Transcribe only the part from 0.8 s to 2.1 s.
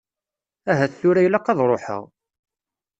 tura ilaq ad ṛuḥeɣ.